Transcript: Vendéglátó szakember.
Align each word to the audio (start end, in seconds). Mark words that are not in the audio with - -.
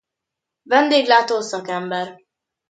Vendéglátó 0.65 1.41
szakember. 1.41 2.17